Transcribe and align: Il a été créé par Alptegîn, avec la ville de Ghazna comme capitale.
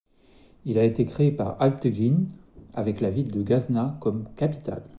Il 0.65 0.79
a 0.79 0.83
été 0.83 1.05
créé 1.05 1.31
par 1.31 1.61
Alptegîn, 1.61 2.25
avec 2.73 3.01
la 3.01 3.11
ville 3.11 3.29
de 3.29 3.43
Ghazna 3.43 3.97
comme 4.01 4.27
capitale. 4.35 4.81